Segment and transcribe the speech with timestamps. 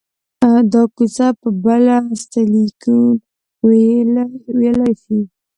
[0.71, 1.97] دا کوڅه به بله
[2.29, 3.03] سیلیکون
[4.57, 5.19] ویلي شي